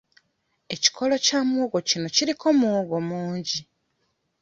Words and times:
Ekikolo 0.75 1.15
kya 1.25 1.39
muwogo 1.47 1.79
kino 1.89 2.07
kiriko 2.15 2.47
muwogo 2.59 2.97
mungi. 3.09 3.59